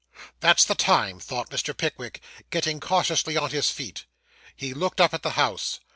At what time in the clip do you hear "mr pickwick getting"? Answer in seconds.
1.51-2.79